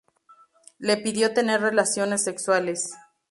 [0.79, 2.95] Le pidió tener relaciones sexuales.